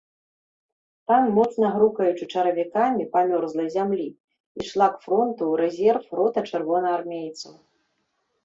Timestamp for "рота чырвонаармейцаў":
6.23-7.53